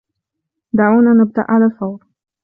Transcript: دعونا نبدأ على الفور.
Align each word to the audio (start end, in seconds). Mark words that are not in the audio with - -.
دعونا 0.73 1.13
نبدأ 1.13 1.45
على 1.49 1.65
الفور. 1.65 1.99